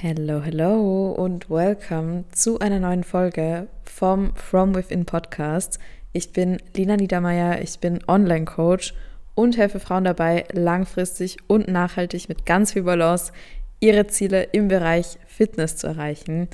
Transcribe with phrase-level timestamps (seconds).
[0.00, 5.80] Hello, hello und welcome zu einer neuen Folge vom From Within Podcast.
[6.12, 8.94] Ich bin Lina Niedermeyer, ich bin Online-Coach
[9.34, 13.32] und helfe Frauen dabei, langfristig und nachhaltig mit ganz viel Balance
[13.80, 16.46] ihre Ziele im Bereich Fitness zu erreichen.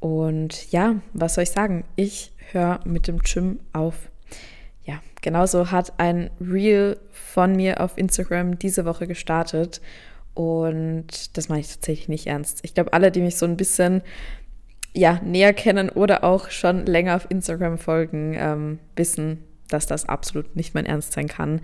[0.00, 1.84] Und ja, was soll ich sagen?
[1.94, 4.08] Ich höre mit dem Gym auf.
[4.86, 9.82] Ja, genauso hat ein Reel von mir auf Instagram diese Woche gestartet.
[10.38, 12.60] Und das meine ich tatsächlich nicht ernst.
[12.62, 14.02] Ich glaube, alle, die mich so ein bisschen
[14.94, 20.54] ja, näher kennen oder auch schon länger auf Instagram folgen, ähm, wissen, dass das absolut
[20.54, 21.60] nicht mein Ernst sein kann.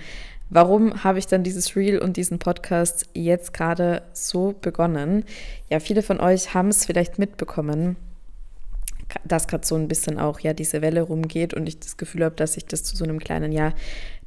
[0.51, 5.25] Warum habe ich dann dieses Reel und diesen Podcast jetzt gerade so begonnen?
[5.71, 7.95] Ja, viele von euch haben es vielleicht mitbekommen,
[9.25, 12.35] dass gerade so ein bisschen auch ja diese Welle rumgeht und ich das Gefühl habe,
[12.35, 13.73] dass sich das zu so einem kleinen ja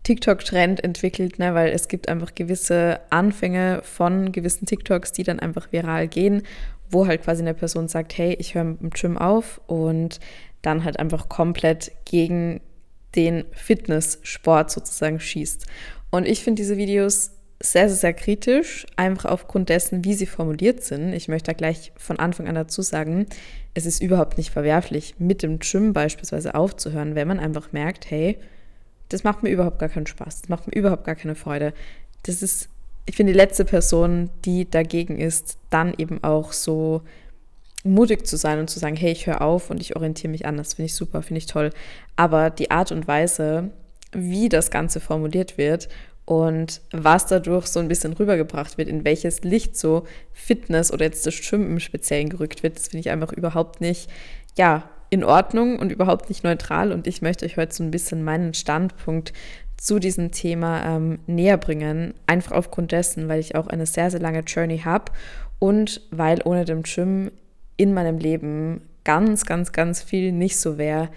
[0.08, 5.74] TikTok-Trend entwickelt, ne, weil es gibt einfach gewisse Anfänge von gewissen TikToks, die dann einfach
[5.74, 6.44] viral gehen,
[6.90, 10.22] wo halt quasi eine Person sagt, hey, ich höre mit dem Gym auf und
[10.62, 12.62] dann halt einfach komplett gegen
[13.18, 15.66] den Fitnesssport sozusagen schießt.
[16.10, 20.86] Und ich finde diese Videos sehr, sehr, sehr kritisch, einfach aufgrund dessen, wie sie formuliert
[20.86, 21.12] sind.
[21.12, 23.26] Ich möchte da gleich von Anfang an dazu sagen,
[23.74, 28.38] es ist überhaupt nicht verwerflich, mit dem Gym beispielsweise aufzuhören, wenn man einfach merkt, hey,
[29.10, 31.74] das macht mir überhaupt gar keinen Spaß, das macht mir überhaupt gar keine Freude.
[32.24, 32.70] Das ist,
[33.06, 37.02] ich finde, die letzte Person, die dagegen ist, dann eben auch so
[37.84, 40.74] mutig zu sein und zu sagen, hey, ich höre auf und ich orientiere mich anders,
[40.74, 41.72] finde ich super, finde ich toll.
[42.16, 43.72] Aber die Art und Weise,
[44.12, 45.88] wie das Ganze formuliert wird
[46.26, 51.26] und was dadurch so ein bisschen rübergebracht wird, in welches Licht so Fitness oder jetzt
[51.26, 54.10] das Schwimmen im Speziellen gerückt wird, das finde ich einfach überhaupt nicht,
[54.58, 56.92] ja, in Ordnung und überhaupt nicht neutral.
[56.92, 59.34] Und ich möchte euch heute so ein bisschen meinen Standpunkt
[59.78, 62.14] zu diesem Thema ähm, näher bringen.
[62.26, 65.12] Einfach aufgrund dessen, weil ich auch eine sehr, sehr lange Journey habe
[65.60, 67.32] und weil ohne dem Gym
[67.78, 71.10] in meinem Leben ganz, ganz, ganz viel nicht so wäre,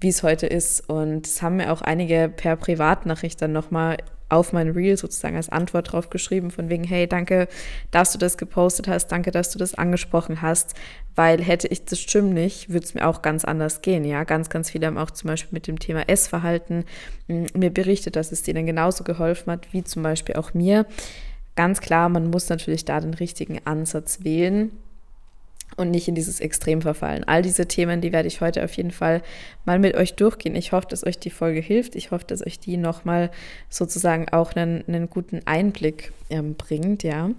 [0.00, 0.88] wie es heute ist.
[0.88, 3.98] Und es haben mir auch einige per Privatnachricht dann nochmal
[4.28, 7.48] auf mein Reel sozusagen als Antwort drauf geschrieben, von wegen, hey, danke,
[7.90, 10.74] dass du das gepostet hast, danke, dass du das angesprochen hast,
[11.14, 14.24] weil hätte ich das Gym nicht, würde es mir auch ganz anders gehen, ja.
[14.24, 16.84] Ganz, ganz viele haben auch zum Beispiel mit dem Thema Essverhalten
[17.28, 20.86] hm, mir berichtet, dass es denen genauso geholfen hat, wie zum Beispiel auch mir.
[21.54, 24.72] Ganz klar, man muss natürlich da den richtigen Ansatz wählen
[25.76, 27.24] und nicht in dieses Extrem verfallen.
[27.24, 29.22] All diese Themen, die werde ich heute auf jeden Fall
[29.64, 30.54] mal mit euch durchgehen.
[30.54, 31.96] Ich hoffe, dass euch die Folge hilft.
[31.96, 33.30] Ich hoffe, dass euch die nochmal
[33.68, 37.30] sozusagen auch einen, einen guten Einblick ähm, bringt, ja.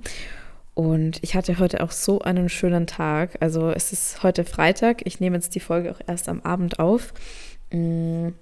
[0.76, 3.38] Und ich hatte heute auch so einen schönen Tag.
[3.40, 5.02] Also es ist heute Freitag.
[5.06, 7.14] Ich nehme jetzt die Folge auch erst am Abend auf.
[7.72, 8.34] Mmh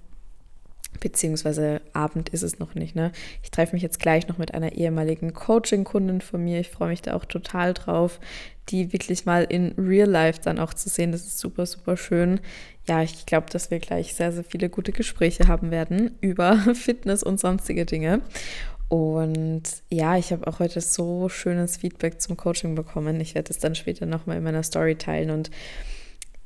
[0.99, 2.95] beziehungsweise Abend ist es noch nicht.
[2.95, 3.11] Ne?
[3.43, 6.59] Ich treffe mich jetzt gleich noch mit einer ehemaligen Coaching-Kundin von mir.
[6.59, 8.19] Ich freue mich da auch total drauf,
[8.69, 11.11] die wirklich mal in Real Life dann auch zu sehen.
[11.11, 12.39] Das ist super, super schön.
[12.87, 17.23] Ja, ich glaube, dass wir gleich sehr, sehr viele gute Gespräche haben werden über Fitness
[17.23, 18.21] und sonstige Dinge.
[18.87, 23.19] Und ja, ich habe auch heute so schönes Feedback zum Coaching bekommen.
[23.19, 25.49] Ich werde es dann später nochmal in meiner Story teilen und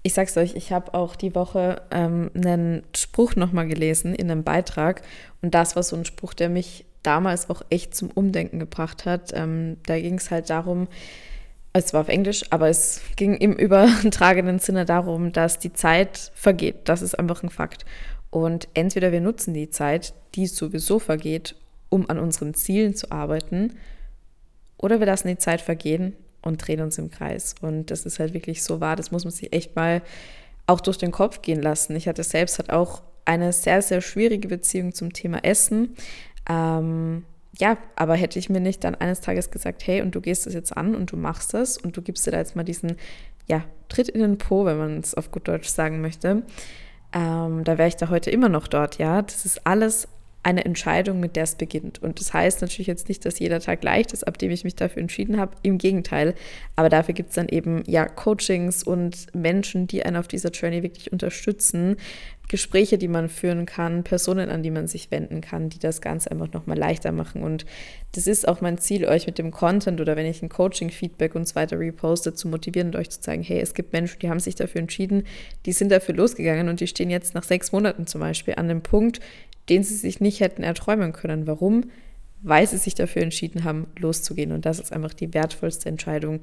[0.04, 4.44] ich sag's euch, ich habe auch die Woche ähm, einen Spruch nochmal gelesen in einem
[4.44, 5.02] Beitrag.
[5.42, 9.32] Und das war so ein Spruch, der mich damals auch echt zum Umdenken gebracht hat.
[9.34, 10.88] Ähm, da ging es halt darum,
[11.74, 16.76] es war auf Englisch, aber es ging im übertragenen Sinne darum, dass die Zeit vergeht.
[16.86, 17.86] Das ist einfach ein Fakt.
[18.32, 21.56] Und entweder wir nutzen die Zeit, die sowieso vergeht,
[21.90, 23.78] um an unseren Zielen zu arbeiten,
[24.78, 27.56] oder wir lassen die Zeit vergehen und drehen uns im Kreis.
[27.62, 30.02] Und das ist halt wirklich so wahr, das muss man sich echt mal
[30.68, 31.96] auch durch den Kopf gehen lassen.
[31.96, 35.96] Ich hatte selbst halt auch eine sehr, sehr schwierige Beziehung zum Thema Essen.
[36.50, 37.26] Ähm,
[37.58, 40.54] ja, aber hätte ich mir nicht dann eines Tages gesagt, hey, und du gehst das
[40.54, 42.96] jetzt an und du machst das und du gibst dir da jetzt mal diesen,
[43.48, 46.44] ja, Tritt in den Po, wenn man es auf gut Deutsch sagen möchte,
[47.12, 49.22] ähm, da wäre ich da heute immer noch dort, ja.
[49.22, 50.08] Das ist alles
[50.42, 52.02] eine Entscheidung, mit der es beginnt.
[52.02, 54.76] Und das heißt natürlich jetzt nicht, dass jeder Tag leicht ist, ab dem ich mich
[54.76, 55.56] dafür entschieden habe.
[55.64, 56.34] Im Gegenteil.
[56.76, 60.82] Aber dafür gibt es dann eben ja Coachings und Menschen, die einen auf dieser Journey
[60.82, 61.98] wirklich unterstützen,
[62.50, 66.32] Gespräche, die man führen kann, Personen, an die man sich wenden kann, die das Ganze
[66.32, 67.44] einfach nochmal leichter machen.
[67.44, 67.66] Und
[68.14, 71.48] das ist auch mein Ziel, euch mit dem Content oder wenn ich ein Coaching-Feedback und
[71.48, 74.40] so weiter reposte, zu motivieren und euch zu zeigen, hey, es gibt Menschen, die haben
[74.40, 75.24] sich dafür entschieden,
[75.68, 78.82] die sind dafür losgegangen und die stehen jetzt nach sechs Monaten zum Beispiel an dem
[78.82, 79.20] Punkt,
[79.70, 81.48] den sie sich nicht hätten erträumen können.
[81.48, 81.86] Warum?
[82.42, 84.52] Weil sie sich dafür entschieden haben, loszugehen.
[84.52, 86.42] Und das ist einfach die wertvollste Entscheidung,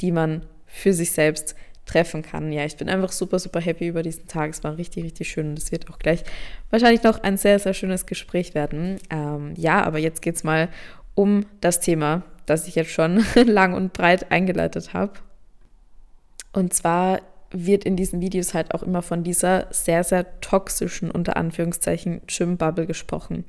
[0.00, 1.54] die man für sich selbst
[1.86, 2.52] treffen kann.
[2.52, 4.50] Ja, ich bin einfach super, super happy über diesen Tag.
[4.50, 6.22] Es war richtig, richtig schön und es wird auch gleich
[6.70, 8.98] wahrscheinlich noch ein sehr, sehr schönes Gespräch werden.
[9.10, 10.68] Ähm, ja, aber jetzt geht es mal
[11.14, 15.14] um das Thema, das ich jetzt schon lang und breit eingeleitet habe.
[16.52, 21.36] Und zwar wird in diesen Videos halt auch immer von dieser sehr, sehr toxischen, unter
[21.36, 23.44] Anführungszeichen, Gym-Bubble gesprochen.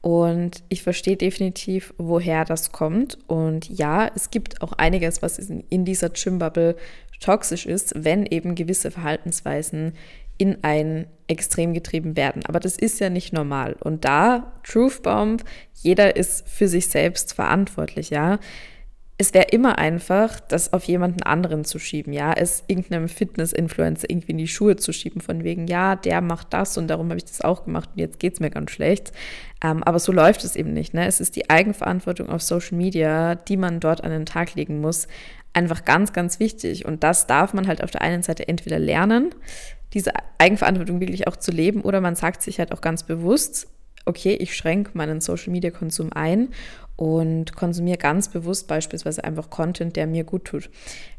[0.00, 3.18] Und ich verstehe definitiv, woher das kommt.
[3.26, 6.76] Und ja, es gibt auch einiges, was in dieser Gym-Bubble
[7.20, 9.94] toxisch ist, wenn eben gewisse Verhaltensweisen
[10.36, 12.44] in ein Extrem getrieben werden.
[12.44, 13.76] Aber das ist ja nicht normal.
[13.80, 18.38] Und da, Truth Bomb, jeder ist für sich selbst verantwortlich, ja
[19.16, 24.32] es wäre immer einfach, das auf jemanden anderen zu schieben, ja, es irgendeinem Fitness-Influencer irgendwie
[24.32, 27.24] in die Schuhe zu schieben, von wegen, ja, der macht das und darum habe ich
[27.24, 29.12] das auch gemacht und jetzt geht es mir ganz schlecht.
[29.62, 30.94] Ähm, aber so läuft es eben nicht.
[30.94, 31.06] Ne?
[31.06, 35.06] Es ist die Eigenverantwortung auf Social Media, die man dort an den Tag legen muss,
[35.52, 36.84] einfach ganz, ganz wichtig.
[36.84, 39.30] Und das darf man halt auf der einen Seite entweder lernen,
[39.92, 43.68] diese Eigenverantwortung wirklich auch zu leben, oder man sagt sich halt auch ganz bewusst,
[44.06, 46.48] okay, ich schränke meinen Social-Media-Konsum ein
[46.96, 50.70] und konsumiere ganz bewusst beispielsweise einfach Content, der mir gut tut.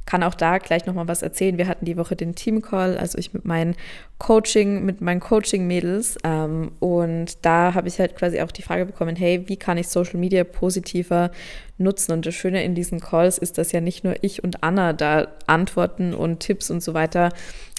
[0.05, 1.57] Kann auch da gleich nochmal was erzählen.
[1.57, 3.75] Wir hatten die Woche den Team-Call, also ich mit meinen
[4.19, 6.17] Coaching, mit meinen Coaching-Mädels.
[6.23, 9.87] Ähm, und da habe ich halt quasi auch die Frage bekommen, hey, wie kann ich
[9.87, 11.31] Social Media positiver
[11.77, 12.11] nutzen?
[12.11, 15.27] Und das Schöne in diesen Calls ist, dass ja nicht nur ich und Anna da
[15.47, 17.29] Antworten und Tipps und so weiter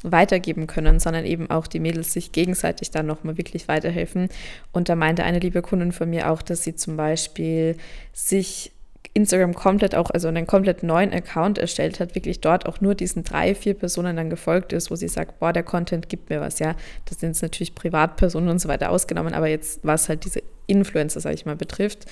[0.02, 4.28] weitergeben können, sondern eben auch die Mädels sich gegenseitig dann nochmal wirklich weiterhelfen.
[4.72, 7.76] Und da meinte eine liebe Kundin von mir auch, dass sie zum Beispiel
[8.12, 8.72] sich
[9.16, 13.24] Instagram komplett auch, also einen komplett neuen Account erstellt hat, wirklich dort auch nur diesen
[13.24, 16.58] drei, vier Personen dann gefolgt ist, wo sie sagt, boah, der Content gibt mir was,
[16.58, 16.76] ja.
[17.06, 21.20] Das sind jetzt natürlich Privatpersonen und so weiter ausgenommen, aber jetzt, was halt diese Influencer,
[21.20, 22.04] sage ich mal, betrifft.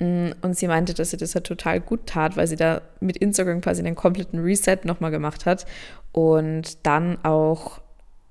[0.00, 3.16] Mm, und sie meinte, dass sie das halt total gut tat, weil sie da mit
[3.18, 5.66] Instagram quasi einen kompletten Reset nochmal gemacht hat
[6.10, 7.80] und dann auch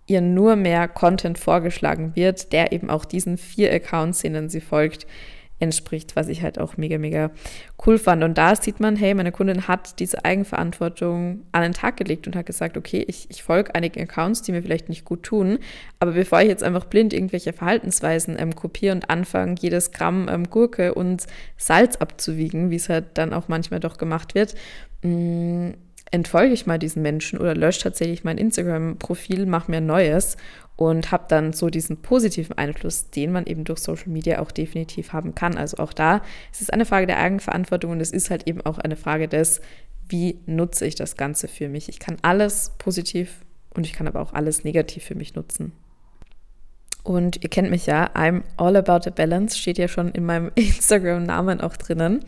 [0.07, 5.07] ihr nur mehr Content vorgeschlagen wird, der eben auch diesen vier Accounts, denen sie folgt,
[5.59, 7.31] entspricht, was ich halt auch mega, mega
[7.85, 8.23] cool fand.
[8.23, 12.35] Und da sieht man, hey, meine Kundin hat diese Eigenverantwortung an den Tag gelegt und
[12.35, 15.59] hat gesagt, okay, ich, ich folge einigen Accounts, die mir vielleicht nicht gut tun,
[15.99, 20.49] aber bevor ich jetzt einfach blind irgendwelche Verhaltensweisen ähm, kopiere und anfange, jedes Gramm ähm,
[20.49, 21.25] Gurke und
[21.57, 24.55] Salz abzuwiegen, wie es halt dann auch manchmal doch gemacht wird,
[25.03, 25.73] mh, mm,
[26.11, 30.37] entfolge ich mal diesen Menschen oder lösche tatsächlich mein Instagram-Profil, mache mir ein neues
[30.75, 35.13] und habe dann so diesen positiven Einfluss, den man eben durch Social Media auch definitiv
[35.13, 35.57] haben kann.
[35.57, 36.21] Also auch da
[36.51, 39.61] ist es eine Frage der Eigenverantwortung und es ist halt eben auch eine Frage des,
[40.07, 41.89] wie nutze ich das Ganze für mich.
[41.89, 43.41] Ich kann alles positiv
[43.73, 45.73] und ich kann aber auch alles negativ für mich nutzen.
[47.03, 50.51] Und ihr kennt mich ja, I'm all about a balance, steht ja schon in meinem
[50.55, 52.25] Instagram-Namen auch drinnen.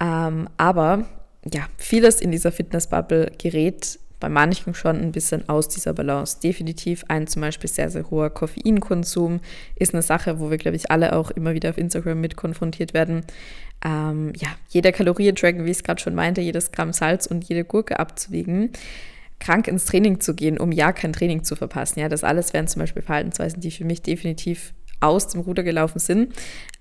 [0.00, 1.06] Ähm, aber
[1.52, 6.38] ja, vieles in dieser Fitness-Bubble gerät bei manchen schon ein bisschen aus dieser Balance.
[6.42, 9.40] Definitiv ein zum Beispiel sehr, sehr hoher Koffeinkonsum
[9.76, 12.92] ist eine Sache, wo wir, glaube ich, alle auch immer wieder auf Instagram mit konfrontiert
[12.92, 13.24] werden.
[13.82, 17.64] Ähm, ja, jeder Kalorien-Tracken, wie ich es gerade schon meinte, jedes Gramm Salz und jede
[17.64, 18.72] Gurke abzuwiegen
[19.40, 21.98] krank ins Training zu gehen, um ja kein Training zu verpassen.
[21.98, 25.98] Ja, das alles wären zum Beispiel Verhaltensweisen, die für mich definitiv aus dem Ruder gelaufen
[25.98, 26.34] sind.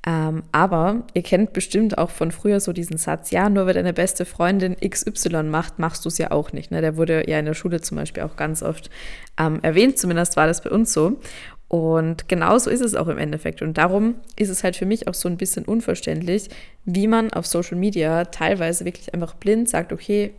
[0.09, 3.94] Ähm, aber ihr kennt bestimmt auch von früher so diesen Satz, ja, nur weil deine
[3.94, 6.71] beste Freundin XY macht, machst du es ja auch nicht.
[6.71, 6.81] Ne?
[6.81, 8.89] Der wurde ja in der Schule zum Beispiel auch ganz oft
[9.38, 11.19] ähm, erwähnt, zumindest war das bei uns so.
[11.67, 13.61] Und genauso ist es auch im Endeffekt.
[13.61, 16.50] Und darum ist es halt für mich auch so ein bisschen unverständlich,
[16.85, 20.33] wie man auf Social Media teilweise wirklich einfach blind sagt, okay,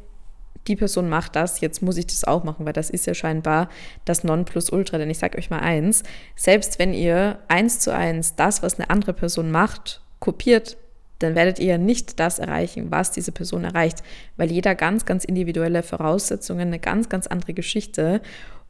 [0.66, 3.68] die Person macht das, jetzt muss ich das auch machen, weil das ist ja scheinbar
[4.04, 4.98] das Nonplusultra.
[4.98, 6.02] Denn ich sage euch mal eins,
[6.36, 10.76] selbst wenn ihr eins zu eins das, was eine andere Person macht, kopiert,
[11.18, 14.02] dann werdet ihr nicht das erreichen, was diese Person erreicht,
[14.36, 18.22] weil jeder ganz, ganz individuelle Voraussetzungen, eine ganz, ganz andere Geschichte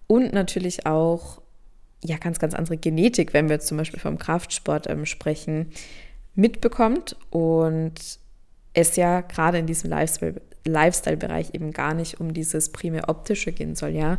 [0.07, 1.41] und natürlich auch
[2.03, 5.71] ja ganz, ganz andere Genetik, wenn wir jetzt zum Beispiel vom Kraftsport ähm, sprechen,
[6.35, 7.95] mitbekommt und
[8.73, 13.75] es ja gerade in diesem Lifestyle Lifestyle-Bereich eben gar nicht um dieses primär optische gehen
[13.75, 14.19] soll, ja.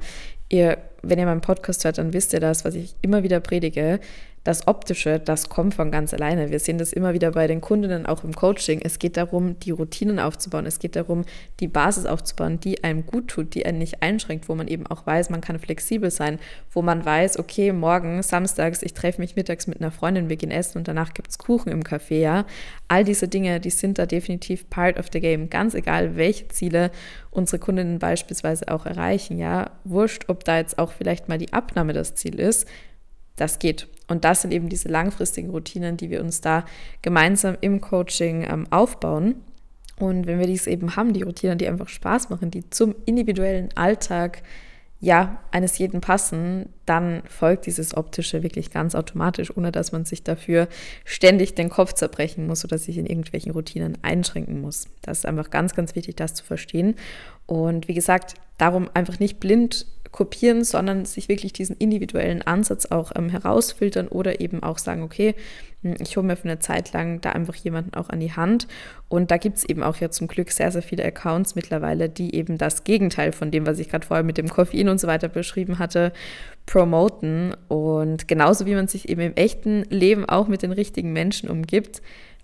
[0.49, 3.99] Ihr, wenn ihr meinen Podcast hört, dann wisst ihr das, was ich immer wieder predige
[4.43, 6.49] das Optische, das kommt von ganz alleine.
[6.49, 8.81] Wir sehen das immer wieder bei den Kundinnen, auch im Coaching.
[8.83, 10.65] Es geht darum, die Routinen aufzubauen.
[10.65, 11.25] Es geht darum,
[11.59, 15.05] die Basis aufzubauen, die einem gut tut, die einen nicht einschränkt, wo man eben auch
[15.05, 16.39] weiß, man kann flexibel sein,
[16.71, 20.51] wo man weiß, okay, morgen, samstags, ich treffe mich mittags mit einer Freundin, wir gehen
[20.51, 22.45] essen und danach gibt es Kuchen im Café, ja.
[22.87, 25.51] All diese Dinge, die sind da definitiv part of the game.
[25.51, 26.89] Ganz egal, welche Ziele
[27.29, 29.69] unsere Kundinnen beispielsweise auch erreichen, ja.
[29.83, 32.67] Wurscht, ob da jetzt auch vielleicht mal die Abnahme das Ziel ist
[33.41, 33.87] das geht.
[34.07, 36.65] Und das sind eben diese langfristigen Routinen, die wir uns da
[37.01, 39.35] gemeinsam im Coaching ähm, aufbauen.
[39.97, 43.69] Und wenn wir dies eben haben, die Routinen, die einfach Spaß machen, die zum individuellen
[43.75, 44.41] Alltag
[45.03, 50.23] ja, eines jeden passen, dann folgt dieses Optische wirklich ganz automatisch, ohne dass man sich
[50.23, 50.67] dafür
[51.05, 54.85] ständig den Kopf zerbrechen muss oder sich in irgendwelchen Routinen einschränken muss.
[55.01, 56.95] Das ist einfach ganz, ganz wichtig, das zu verstehen.
[57.47, 63.11] Und wie gesagt, darum einfach nicht blind kopieren, sondern sich wirklich diesen individuellen Ansatz auch
[63.15, 65.35] ähm, herausfiltern oder eben auch sagen, okay,
[65.83, 68.67] hm, ich hole mir für eine Zeit lang da einfach jemanden auch an die Hand.
[69.07, 72.35] Und da gibt es eben auch ja zum Glück sehr, sehr viele Accounts mittlerweile, die
[72.35, 75.29] eben das Gegenteil von dem, was ich gerade vorher mit dem Koffein und so weiter
[75.29, 76.11] beschrieben hatte,
[76.65, 77.55] promoten.
[77.69, 82.01] Und genauso wie man sich eben im echten Leben auch mit den richtigen Menschen umgibt,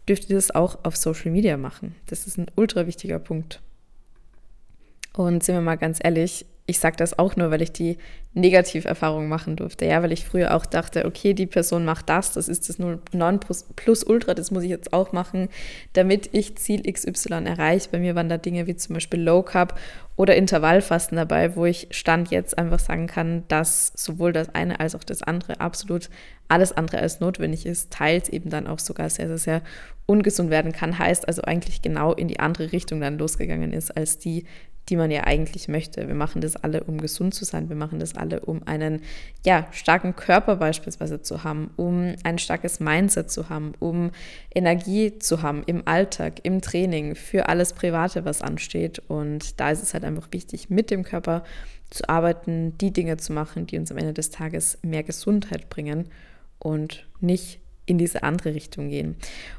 [0.08, 1.96] dürft ihr das auch auf Social Media machen.
[2.06, 3.62] Das ist ein ultra wichtiger Punkt.
[5.14, 7.98] Und sind wir mal ganz ehrlich, ich sage das auch nur, weil ich die
[8.34, 9.86] Negativerfahrung machen durfte.
[9.86, 13.40] Ja, weil ich früher auch dachte, okay, die Person macht das, das ist das 9
[13.40, 15.48] plus Ultra, das muss ich jetzt auch machen,
[15.94, 17.88] damit ich Ziel XY erreiche.
[17.90, 19.80] Bei mir waren da Dinge wie zum Beispiel Low Carb
[20.18, 24.94] oder Intervallfasten dabei, wo ich Stand jetzt einfach sagen kann, dass sowohl das eine als
[24.94, 26.10] auch das andere absolut
[26.50, 29.62] alles andere als notwendig ist, teils eben dann auch sogar sehr, sehr, sehr
[30.06, 31.00] ungesund werden kann.
[31.00, 34.46] Heißt also eigentlich genau in die andere Richtung dann losgegangen ist, als die,
[34.90, 36.08] die man ja eigentlich möchte.
[36.08, 37.70] Wir machen das alle, um gesund zu sein.
[37.70, 39.02] Wir machen das alle, um einen
[39.46, 44.12] ja, starken Körper beispielsweise zu haben, um ein starkes Mindset zu haben, um
[44.54, 49.02] Energie zu haben im Alltag, im Training, für alles Private, was ansteht.
[49.08, 51.44] Und da ist es halt einfach wichtig, mit dem Körper
[51.90, 56.10] zu arbeiten, die Dinge zu machen, die uns am Ende des Tages mehr Gesundheit bringen
[56.60, 59.16] und nicht in diese andere Richtung gehen.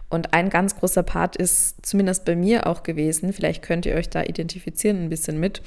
[0.08, 4.08] Und ein ganz großer Part ist zumindest bei mir auch gewesen, vielleicht könnt ihr euch
[4.08, 5.60] da identifizieren ein bisschen mit,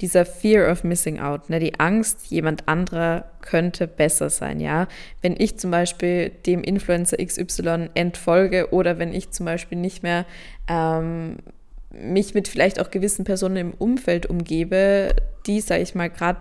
[0.00, 1.58] dieser Fear of Missing Out, ne?
[1.58, 4.88] die Angst, jemand anderer könnte besser sein, ja.
[5.20, 10.26] Wenn ich zum Beispiel dem Influencer XY entfolge oder wenn ich zum Beispiel nicht mehr
[10.68, 11.36] ähm,
[11.90, 15.14] mich mit vielleicht auch gewissen Personen im Umfeld umgebe,
[15.46, 16.40] die, sage ich mal, gerade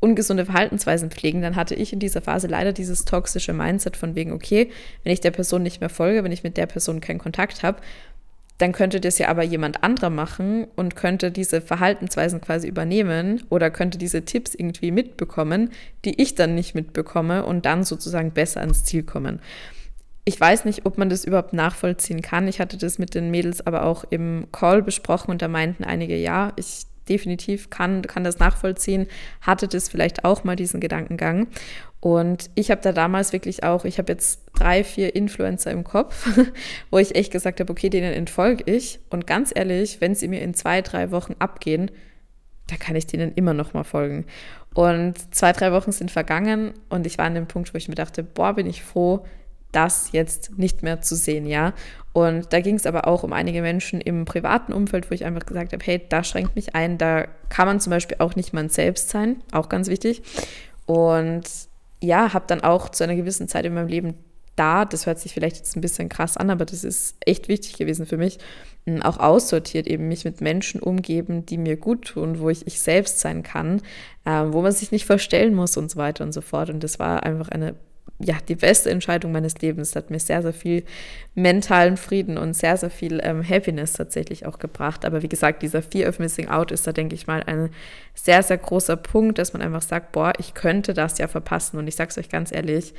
[0.00, 4.32] ungesunde Verhaltensweisen pflegen, dann hatte ich in dieser Phase leider dieses toxische Mindset von wegen,
[4.32, 4.70] okay,
[5.04, 7.80] wenn ich der Person nicht mehr folge, wenn ich mit der Person keinen Kontakt habe,
[8.60, 13.70] dann könnte das ja aber jemand anderer machen und könnte diese Verhaltensweisen quasi übernehmen oder
[13.70, 15.70] könnte diese Tipps irgendwie mitbekommen,
[16.04, 19.40] die ich dann nicht mitbekomme und dann sozusagen besser ans Ziel kommen.
[20.26, 22.48] Ich weiß nicht, ob man das überhaupt nachvollziehen kann.
[22.48, 26.16] Ich hatte das mit den Mädels aber auch im Call besprochen und da meinten einige,
[26.16, 29.06] ja, ich definitiv kann, kann das nachvollziehen,
[29.40, 31.48] hatte das vielleicht auch mal diesen Gedankengang.
[32.00, 36.28] Und ich habe da damals wirklich auch, ich habe jetzt drei, vier Influencer im Kopf,
[36.90, 39.00] wo ich echt gesagt habe, okay, denen entfolge ich.
[39.10, 41.90] Und ganz ehrlich, wenn sie mir in zwei, drei Wochen abgehen,
[42.68, 44.24] da kann ich denen immer noch mal folgen.
[44.72, 47.96] Und zwei, drei Wochen sind vergangen und ich war an dem Punkt, wo ich mir
[47.96, 49.24] dachte, boah, bin ich froh,
[49.72, 51.74] das jetzt nicht mehr zu sehen, ja.
[52.12, 55.46] Und da ging es aber auch um einige Menschen im privaten Umfeld, wo ich einfach
[55.46, 58.68] gesagt habe, hey, da schränkt mich ein, da kann man zum Beispiel auch nicht man
[58.68, 60.22] selbst sein, auch ganz wichtig.
[60.86, 61.44] Und
[62.02, 64.14] ja, habe dann auch zu einer gewissen Zeit in meinem Leben
[64.56, 67.78] da, das hört sich vielleicht jetzt ein bisschen krass an, aber das ist echt wichtig
[67.78, 68.38] gewesen für mich,
[69.02, 73.20] auch aussortiert, eben mich mit Menschen umgeben, die mir gut tun, wo ich ich selbst
[73.20, 73.80] sein kann,
[74.24, 76.70] äh, wo man sich nicht verstellen muss und so weiter und so fort.
[76.70, 77.74] Und das war einfach eine
[78.22, 79.96] ja, die beste Entscheidung meines Lebens.
[79.96, 80.84] Hat mir sehr, sehr viel
[81.34, 85.04] mentalen Frieden und sehr, sehr viel ähm, Happiness tatsächlich auch gebracht.
[85.04, 87.70] Aber wie gesagt, dieser Fear of Missing Out ist da, denke ich mal, ein
[88.14, 91.78] sehr, sehr großer Punkt, dass man einfach sagt, boah, ich könnte das ja verpassen.
[91.78, 92.94] Und ich sage es euch ganz ehrlich,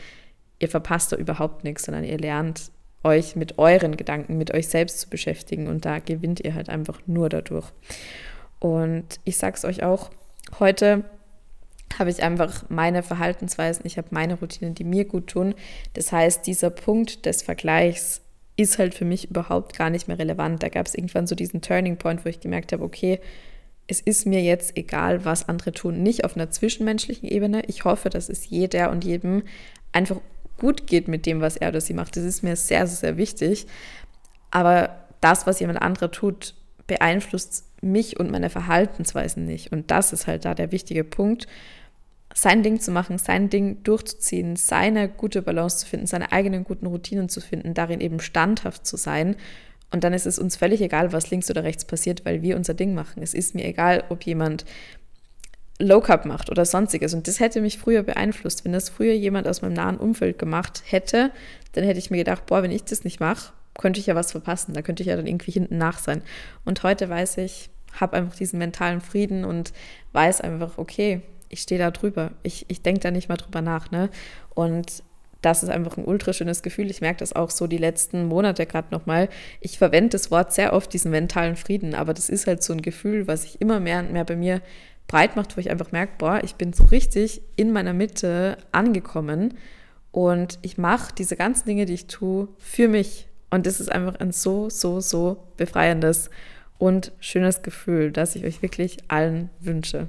[0.59, 2.71] ihr verpasst da überhaupt nichts, sondern ihr lernt
[3.03, 5.67] euch mit euren Gedanken, mit euch selbst zu beschäftigen.
[5.67, 7.67] Und da gewinnt ihr halt einfach nur dadurch.
[8.59, 10.09] Und ich sage es euch auch,
[10.59, 11.03] heute
[11.99, 15.55] habe ich einfach meine Verhaltensweisen, ich habe meine Routinen, die mir gut tun.
[15.93, 18.21] Das heißt, dieser Punkt des Vergleichs
[18.57, 20.61] ist halt für mich überhaupt gar nicht mehr relevant.
[20.61, 23.19] Da gab es irgendwann so diesen Turning Point, wo ich gemerkt habe, okay,
[23.87, 26.03] es ist mir jetzt egal, was andere tun.
[26.03, 27.63] Nicht auf einer zwischenmenschlichen Ebene.
[27.67, 29.43] Ich hoffe, dass es jeder und jedem
[29.91, 30.17] einfach
[30.57, 32.15] gut geht mit dem, was er oder sie macht.
[32.15, 33.65] Das ist mir sehr, sehr, wichtig.
[34.51, 36.53] Aber das, was jemand anderer tut,
[36.87, 39.71] beeinflusst mich und meine Verhaltensweisen nicht.
[39.71, 41.47] Und das ist halt da der wichtige Punkt
[42.33, 46.85] sein Ding zu machen, sein Ding durchzuziehen, seine gute Balance zu finden, seine eigenen guten
[46.85, 49.35] Routinen zu finden, darin eben standhaft zu sein.
[49.91, 52.73] Und dann ist es uns völlig egal, was links oder rechts passiert, weil wir unser
[52.73, 53.21] Ding machen.
[53.21, 54.65] Es ist mir egal, ob jemand
[55.79, 57.13] Low Carb macht oder sonstiges.
[57.13, 58.63] Und das hätte mich früher beeinflusst.
[58.63, 61.31] Wenn das früher jemand aus meinem nahen Umfeld gemacht hätte,
[61.73, 64.31] dann hätte ich mir gedacht, boah, wenn ich das nicht mache, könnte ich ja was
[64.31, 64.73] verpassen.
[64.73, 66.21] Da könnte ich ja dann irgendwie hinten nach sein.
[66.63, 67.69] Und heute weiß ich,
[67.99, 69.73] habe einfach diesen mentalen Frieden und
[70.13, 72.31] weiß einfach, okay, ich stehe da drüber.
[72.43, 73.91] Ich, ich denke da nicht mal drüber nach.
[73.91, 74.09] Ne?
[74.53, 75.03] Und
[75.41, 76.89] das ist einfach ein ultra schönes Gefühl.
[76.89, 79.29] Ich merke das auch so die letzten Monate gerade nochmal.
[79.59, 82.81] Ich verwende das Wort sehr oft, diesen mentalen Frieden, aber das ist halt so ein
[82.81, 84.61] Gefühl, was sich immer mehr und mehr bei mir
[85.07, 89.55] breit macht, wo ich einfach merke, boah, ich bin so richtig in meiner Mitte angekommen
[90.11, 93.27] und ich mache diese ganzen Dinge, die ich tue, für mich.
[93.49, 96.29] Und das ist einfach ein so, so, so befreiendes
[96.77, 100.07] und schönes Gefühl, das ich euch wirklich allen wünsche.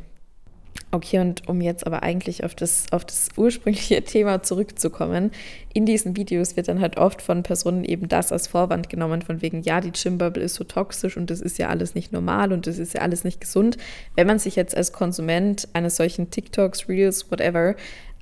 [0.95, 5.31] Okay, und um jetzt aber eigentlich auf das, auf das ursprüngliche Thema zurückzukommen,
[5.73, 9.41] in diesen Videos wird dann halt oft von Personen eben das als Vorwand genommen, von
[9.41, 12.67] wegen, ja, die Gymbubble ist so toxisch und das ist ja alles nicht normal und
[12.67, 13.79] das ist ja alles nicht gesund.
[14.17, 17.75] Wenn man sich jetzt als Konsument eines solchen TikToks, Reels, whatever,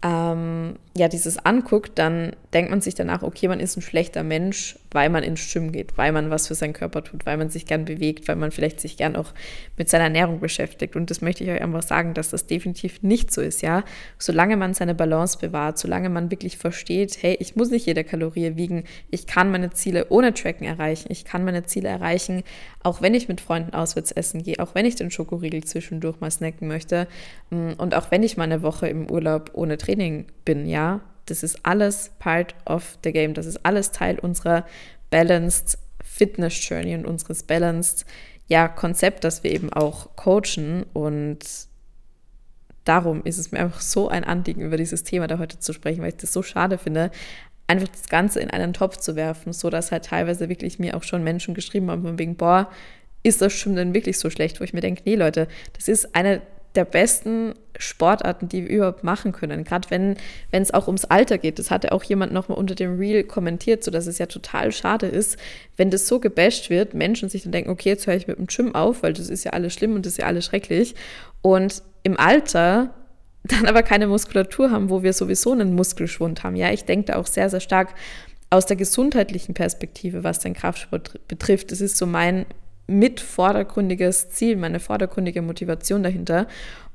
[0.05, 4.79] ähm, ja, dieses anguckt, dann denkt man sich danach, okay, man ist ein schlechter Mensch,
[4.93, 7.67] weil man ins Schwimmen geht, weil man was für seinen Körper tut, weil man sich
[7.67, 9.33] gern bewegt, weil man vielleicht sich gern auch
[9.77, 10.97] mit seiner Ernährung beschäftigt.
[10.97, 13.85] Und das möchte ich euch einfach sagen, dass das definitiv nicht so ist, ja.
[14.19, 18.57] Solange man seine Balance bewahrt, solange man wirklich versteht, hey, ich muss nicht jede Kalorie
[18.57, 22.43] wiegen, ich kann meine Ziele ohne Tracken erreichen, ich kann meine Ziele erreichen,
[22.83, 26.31] auch wenn ich mit Freunden auswärts essen gehe, auch wenn ich den Schokoriegel zwischendurch mal
[26.31, 27.07] snacken möchte
[27.51, 31.43] mm, und auch wenn ich mal eine Woche im Urlaub ohne Training bin, ja, das
[31.43, 33.35] ist alles part of the game.
[33.35, 34.67] Das ist alles Teil unserer
[35.11, 38.05] balanced Fitness Journey und unseres balanced
[38.47, 41.39] ja, Konzept, das wir eben auch coachen und
[42.85, 46.03] darum ist es mir einfach so ein Anliegen, über dieses Thema da heute zu sprechen,
[46.03, 47.13] weil ich das so schade finde,
[47.69, 51.05] einfach das Ganze in einen Topf zu werfen, so dass halt teilweise wirklich mir auch
[51.05, 52.69] schon Menschen geschrieben haben von wegen, boah,
[53.23, 56.17] ist das schon denn wirklich so schlecht, wo ich mir denke, nee Leute, das ist
[56.17, 56.43] eine
[56.75, 59.65] der besten Sportarten, die wir überhaupt machen können.
[59.65, 60.17] Gerade wenn
[60.51, 61.59] es auch ums Alter geht.
[61.59, 65.07] Das hatte auch jemand nochmal unter dem Reel kommentiert, so dass es ja total schade
[65.07, 65.37] ist,
[65.77, 68.47] wenn das so gebasht wird, Menschen sich dann denken, okay, jetzt höre ich mit dem
[68.47, 70.95] Gym auf, weil das ist ja alles schlimm und das ist ja alles schrecklich.
[71.43, 72.95] Und im Alter
[73.45, 76.57] dann aber keine Muskulatur haben, wo wir sowieso einen Muskelschwund haben.
[76.57, 77.95] Ja, ich denke da auch sehr, sehr stark
[78.51, 81.73] aus der gesundheitlichen Perspektive, was den Kraftsport betrifft.
[81.73, 82.47] Das ist so mein
[82.91, 86.47] mit vordergründiges Ziel, meine vordergründige Motivation dahinter.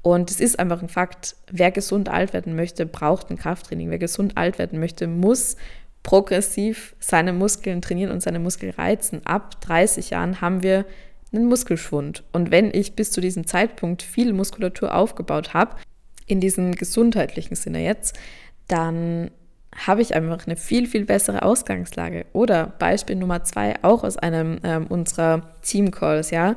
[0.02, 3.90] Und es ist einfach ein Fakt, wer gesund alt werden möchte, braucht ein Krafttraining.
[3.90, 5.56] Wer gesund alt werden möchte, muss
[6.04, 9.26] progressiv seine Muskeln trainieren und seine Muskeln reizen.
[9.26, 10.86] Ab 30 Jahren haben wir
[11.34, 12.24] einen Muskelschwund.
[12.32, 15.76] Und wenn ich bis zu diesem Zeitpunkt viel Muskulatur aufgebaut habe,
[16.28, 18.18] in diesem gesundheitlichen Sinne jetzt,
[18.68, 19.32] dann
[19.76, 22.26] habe ich einfach eine viel, viel bessere Ausgangslage.
[22.34, 26.56] Oder Beispiel Nummer zwei, auch aus einem ähm, unserer Team-Calls, ja,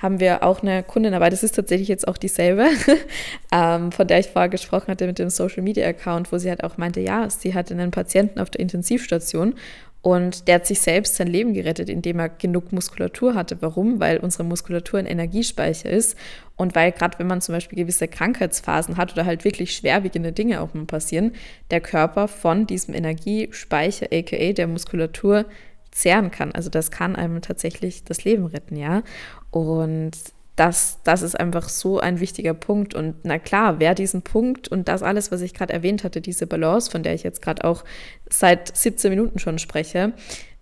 [0.00, 2.68] haben wir auch eine Kundin dabei, das ist tatsächlich jetzt auch dieselbe,
[3.52, 6.62] ähm, von der ich vorher gesprochen hatte mit dem Social Media Account, wo sie halt
[6.62, 9.54] auch meinte, ja, sie hatte einen Patienten auf der Intensivstation
[10.00, 13.60] und der hat sich selbst sein Leben gerettet, indem er genug Muskulatur hatte.
[13.60, 13.98] Warum?
[13.98, 16.16] Weil unsere Muskulatur ein Energiespeicher ist
[16.56, 20.60] und weil gerade wenn man zum Beispiel gewisse Krankheitsphasen hat oder halt wirklich schwerwiegende Dinge
[20.60, 21.32] auch mal passieren,
[21.70, 25.46] der Körper von diesem Energiespeicher, aka der Muskulatur,
[25.90, 26.52] zehren kann.
[26.52, 29.02] Also das kann einem tatsächlich das Leben retten, ja.
[29.50, 30.12] Und
[30.58, 32.94] das, das ist einfach so ein wichtiger Punkt.
[32.94, 36.48] Und na klar, wer diesen Punkt und das alles, was ich gerade erwähnt hatte, diese
[36.48, 37.84] Balance, von der ich jetzt gerade auch
[38.28, 40.12] seit 17 Minuten schon spreche,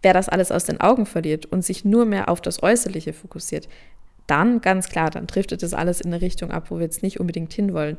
[0.02, 3.68] wer das alles aus den Augen verliert und sich nur mehr auf das Äußerliche fokussiert,
[4.26, 7.18] dann ganz klar, dann driftet das alles in eine Richtung ab, wo wir jetzt nicht
[7.18, 7.96] unbedingt hinwollen.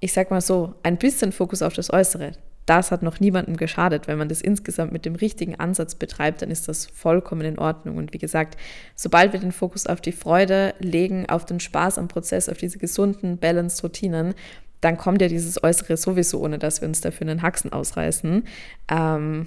[0.00, 2.32] Ich sag mal so, ein bisschen Fokus auf das Äußere,
[2.66, 4.08] das hat noch niemandem geschadet.
[4.08, 7.96] Wenn man das insgesamt mit dem richtigen Ansatz betreibt, dann ist das vollkommen in Ordnung.
[7.96, 8.58] Und wie gesagt,
[8.96, 12.78] sobald wir den Fokus auf die Freude legen, auf den Spaß am Prozess, auf diese
[12.78, 14.34] gesunden, balanced Routinen,
[14.80, 18.44] dann kommt ja dieses Äußere sowieso, ohne dass wir uns dafür einen Haxen ausreißen.
[18.88, 19.46] Ähm,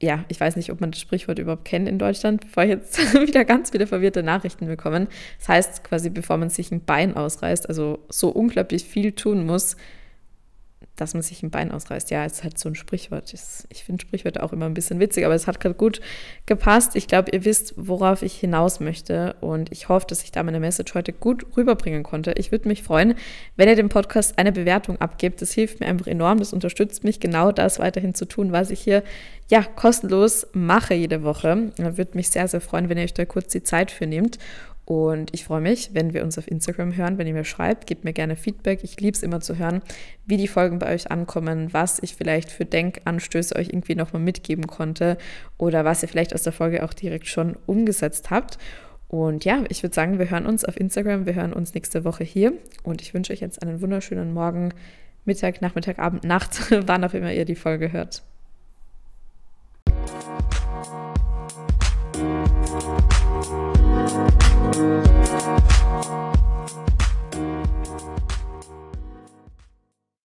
[0.00, 3.44] ja, ich weiß nicht, ob man das Sprichwort überhaupt kennt in Deutschland, bevor jetzt wieder
[3.44, 5.08] ganz viele verwirrte Nachrichten bekommen.
[5.38, 9.76] Das heißt quasi, bevor man sich ein Bein ausreißt, also so unglaublich viel tun muss,
[10.96, 12.10] dass man sich ein Bein ausreißt.
[12.10, 13.34] Ja, es ist halt so ein Sprichwort.
[13.68, 16.00] Ich finde Sprichwörter auch immer ein bisschen witzig, aber es hat gerade gut
[16.46, 16.94] gepasst.
[16.94, 20.60] Ich glaube, ihr wisst, worauf ich hinaus möchte und ich hoffe, dass ich da meine
[20.60, 22.32] Message heute gut rüberbringen konnte.
[22.36, 23.14] Ich würde mich freuen,
[23.56, 25.42] wenn ihr dem Podcast eine Bewertung abgebt.
[25.42, 26.38] Das hilft mir einfach enorm.
[26.38, 29.02] Das unterstützt mich, genau das weiterhin zu tun, was ich hier
[29.50, 31.72] ja kostenlos mache jede Woche.
[31.76, 34.38] Würde mich sehr, sehr freuen, wenn ihr euch da kurz die Zeit für nehmt.
[34.84, 38.04] Und ich freue mich, wenn wir uns auf Instagram hören, wenn ihr mir schreibt, gebt
[38.04, 38.84] mir gerne Feedback.
[38.84, 39.80] Ich liebe es immer zu hören,
[40.26, 44.66] wie die Folgen bei euch ankommen, was ich vielleicht für Denkanstöße euch irgendwie nochmal mitgeben
[44.66, 45.16] konnte
[45.56, 48.58] oder was ihr vielleicht aus der Folge auch direkt schon umgesetzt habt.
[49.08, 52.24] Und ja, ich würde sagen, wir hören uns auf Instagram, wir hören uns nächste Woche
[52.24, 54.74] hier und ich wünsche euch jetzt einen wunderschönen Morgen,
[55.24, 58.22] Mittag, Nachmittag, Abend, Nacht, wann auch immer ihr die Folge hört.